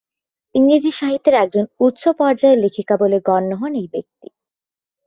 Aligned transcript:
ইংরেজি 0.55 0.91
সাহিত্যের 0.91 1.35
একজন 1.35 1.65
উচ্চ 1.79 2.03
পর্যায়ের 2.19 2.59
লেখিকা 2.59 2.95
বলে 2.97 3.17
গণ্য 3.27 3.51
হন 3.55 3.73
এই 3.75 3.87
ব্যক্তি। 3.91 4.27